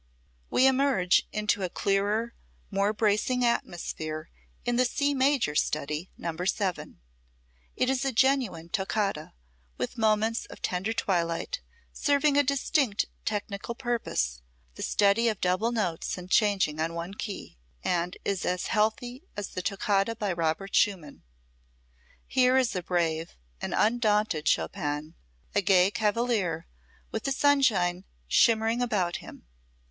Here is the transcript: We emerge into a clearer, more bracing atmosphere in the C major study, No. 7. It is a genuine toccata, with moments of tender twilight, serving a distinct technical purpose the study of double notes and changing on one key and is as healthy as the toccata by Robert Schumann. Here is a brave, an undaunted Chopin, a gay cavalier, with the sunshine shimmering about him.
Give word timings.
We 0.49 0.65
emerge 0.65 1.27
into 1.31 1.61
a 1.61 1.69
clearer, 1.69 2.33
more 2.71 2.91
bracing 2.91 3.45
atmosphere 3.45 4.31
in 4.65 4.75
the 4.75 4.85
C 4.85 5.13
major 5.13 5.53
study, 5.53 6.09
No. 6.17 6.35
7. 6.43 6.99
It 7.75 7.87
is 7.87 8.03
a 8.03 8.11
genuine 8.11 8.69
toccata, 8.69 9.33
with 9.77 9.99
moments 9.99 10.47
of 10.47 10.59
tender 10.59 10.91
twilight, 10.91 11.61
serving 11.93 12.35
a 12.35 12.41
distinct 12.43 13.05
technical 13.25 13.75
purpose 13.75 14.41
the 14.73 14.81
study 14.81 15.27
of 15.27 15.39
double 15.39 15.71
notes 15.71 16.17
and 16.17 16.31
changing 16.31 16.79
on 16.79 16.95
one 16.95 17.13
key 17.13 17.59
and 17.83 18.17
is 18.25 18.43
as 18.43 18.65
healthy 18.73 19.23
as 19.37 19.49
the 19.49 19.61
toccata 19.61 20.15
by 20.15 20.33
Robert 20.33 20.73
Schumann. 20.73 21.21
Here 22.25 22.57
is 22.57 22.75
a 22.75 22.81
brave, 22.81 23.37
an 23.61 23.71
undaunted 23.73 24.47
Chopin, 24.47 25.13
a 25.53 25.61
gay 25.61 25.91
cavalier, 25.91 26.65
with 27.11 27.21
the 27.25 27.31
sunshine 27.31 28.05
shimmering 28.27 28.81
about 28.81 29.17
him. 29.17 29.45